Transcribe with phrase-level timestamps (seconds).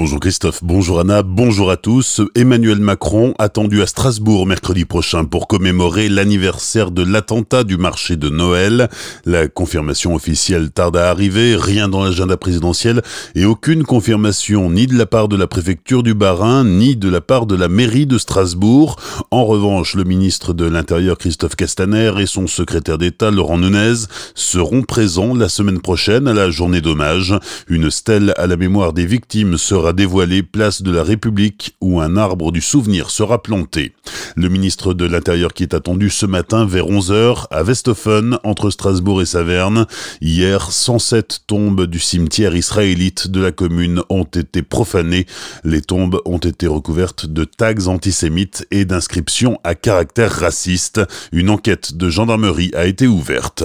[0.00, 2.22] Bonjour Christophe, bonjour Anna, bonjour à tous.
[2.34, 8.30] Emmanuel Macron attendu à Strasbourg mercredi prochain pour commémorer l'anniversaire de l'attentat du marché de
[8.30, 8.88] Noël.
[9.26, 13.02] La confirmation officielle tarde à arriver, rien dans l'agenda présidentiel
[13.34, 17.20] et aucune confirmation ni de la part de la préfecture du Bas-Rhin ni de la
[17.20, 18.96] part de la mairie de Strasbourg.
[19.30, 24.80] En revanche, le ministre de l'Intérieur Christophe Castaner et son secrétaire d'État Laurent Nunez seront
[24.80, 27.34] présents la semaine prochaine à la journée d'hommage.
[27.68, 32.16] Une stèle à la mémoire des victimes sera dévoilée place de la République où un
[32.16, 33.92] arbre du souvenir sera planté.
[34.36, 39.22] Le ministre de l'Intérieur qui est attendu ce matin vers 11h à Westhofen entre Strasbourg
[39.22, 39.86] et Saverne.
[40.20, 45.26] Hier, 107 tombes du cimetière israélite de la commune ont été profanées.
[45.64, 51.00] Les tombes ont été recouvertes de tags antisémites et d'inscriptions à caractère raciste.
[51.32, 53.64] Une enquête de gendarmerie a été ouverte.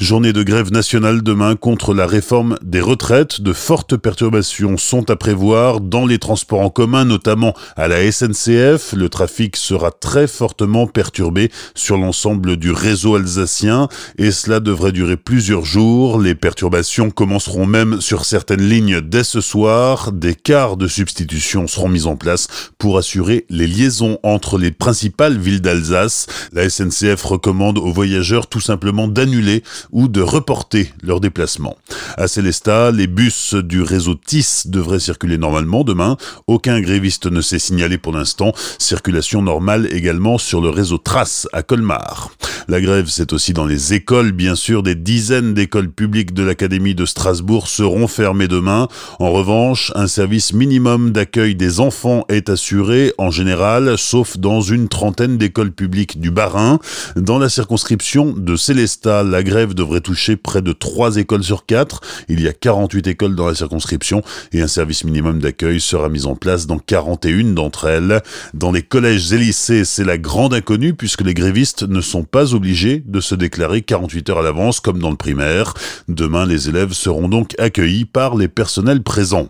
[0.00, 3.40] Journée de grève nationale demain contre la réforme des retraites.
[3.40, 8.92] De fortes perturbations sont à prévoir dans les transports en commun, notamment à la SNCF.
[8.92, 15.16] Le trafic sera très fortement perturbé sur l'ensemble du réseau alsacien et cela devrait durer
[15.16, 16.20] plusieurs jours.
[16.20, 20.12] Les perturbations commenceront même sur certaines lignes dès ce soir.
[20.12, 22.48] Des quarts de substitution seront mis en place
[22.78, 26.26] pour assurer les liaisons entre les principales villes d'Alsace.
[26.52, 31.76] La SNCF recommande aux voyageurs tout simplement d'annuler ou de reporter leur déplacement.
[32.16, 36.16] À Célestat, les bus du réseau TIS devraient circuler normalement demain.
[36.46, 38.52] Aucun gréviste ne s'est signalé pour l'instant.
[38.78, 42.30] Circulation normale également sur le réseau Trace à Colmar.
[42.70, 44.84] La grève, c'est aussi dans les écoles, bien sûr.
[44.84, 48.86] Des dizaines d'écoles publiques de l'Académie de Strasbourg seront fermées demain.
[49.18, 54.86] En revanche, un service minimum d'accueil des enfants est assuré, en général, sauf dans une
[54.86, 56.78] trentaine d'écoles publiques du Bas-Rhin.
[57.16, 62.00] Dans la circonscription de Célestat, la grève devrait toucher près de 3 écoles sur 4.
[62.28, 66.24] Il y a 48 écoles dans la circonscription et un service minimum d'accueil sera mis
[66.24, 68.22] en place dans 41 d'entre elles.
[68.54, 72.54] Dans les collèges et lycées, c'est la grande inconnue puisque les grévistes ne sont pas
[72.60, 75.74] de se déclarer 48 heures à l'avance comme dans le primaire.
[76.08, 79.48] Demain, les élèves seront donc accueillis par les personnels présents.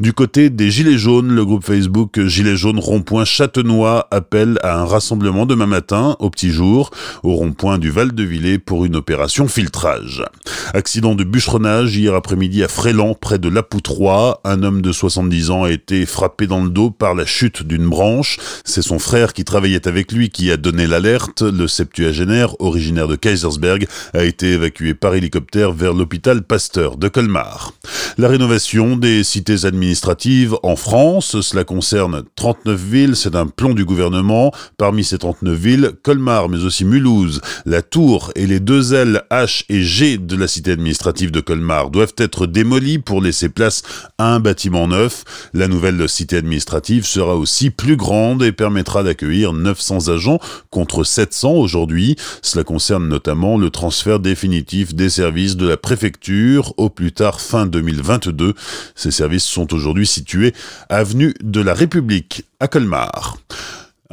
[0.00, 4.84] Du côté des Gilets jaunes, le groupe Facebook Gilets jaunes rond-point Châtenois appelle à un
[4.84, 6.90] rassemblement demain matin, au petit jour,
[7.22, 10.24] au rond-point du Val-de-Villers pour une opération filtrage.
[10.72, 14.40] Accident de bûcheronnage hier après-midi à Fréland, près de Lapoutroie.
[14.44, 17.88] Un homme de 70 ans a été frappé dans le dos par la chute d'une
[17.88, 18.38] branche.
[18.64, 21.42] C'est son frère qui travaillait avec lui qui a donné l'alerte.
[21.42, 27.72] Le septuagénaire, originaire de Kaisersberg, a été évacué par hélicoptère vers l'hôpital Pasteur de Colmar.
[28.18, 33.84] La rénovation des cités administratives en France, cela concerne 39 villes, c'est un plan du
[33.84, 34.52] gouvernement.
[34.76, 39.64] Parmi ces 39 villes, Colmar, mais aussi Mulhouse, la Tour et les deux ailes H
[39.68, 43.82] et G de la cité administrative de Colmar doivent être démolies pour laisser place
[44.18, 45.24] à un bâtiment neuf.
[45.54, 50.38] La nouvelle cité administrative sera aussi plus grande et permettra d'accueillir 900 agents
[50.70, 52.16] contre 700 aujourd'hui.
[52.40, 57.66] Cela concerne notamment le transfert définitif des services de la préfecture au plus tard fin
[57.66, 58.54] 2022.
[58.94, 60.54] Ces services sont aujourd'hui situés
[60.88, 63.36] avenue de la République à Colmar.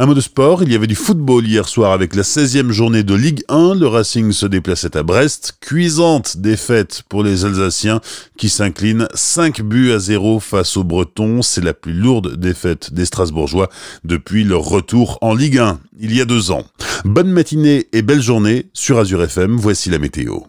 [0.02, 3.04] Un mot de sport, il y avait du football hier soir avec la 16e journée
[3.04, 3.76] de Ligue 1.
[3.76, 5.58] Le Racing se déplaçait à Brest.
[5.60, 8.00] Cuisante défaite pour les Alsaciens
[8.38, 11.42] qui s'inclinent 5 buts à 0 face aux Bretons.
[11.42, 13.68] C'est la plus lourde défaite des Strasbourgeois
[14.06, 16.64] depuis leur retour en Ligue 1 il y a deux ans.
[17.04, 19.58] Bonne matinée et belle journée sur Azure FM.
[19.58, 20.40] Voici la météo.